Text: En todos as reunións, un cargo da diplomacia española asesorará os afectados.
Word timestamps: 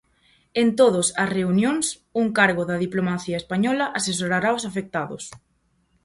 En 0.61 0.67
todos 0.79 1.07
as 1.23 1.29
reunións, 1.37 1.85
un 2.21 2.27
cargo 2.39 2.63
da 2.69 2.81
diplomacia 2.85 3.39
española 3.41 3.85
asesorará 3.99 4.49
os 4.57 4.63
afectados. 4.69 5.23